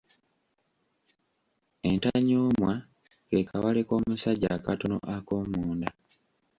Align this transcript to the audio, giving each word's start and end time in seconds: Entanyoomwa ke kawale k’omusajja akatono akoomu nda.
Entanyoomwa 1.89 2.73
ke 3.27 3.37
kawale 3.49 3.81
k’omusajja 3.87 4.47
akatono 4.57 4.97
akoomu 5.15 5.59
nda. 5.77 5.91